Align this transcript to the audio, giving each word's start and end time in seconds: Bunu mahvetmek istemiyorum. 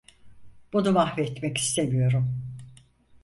Bunu 0.73 0.91
mahvetmek 0.91 1.57
istemiyorum. 1.57 2.35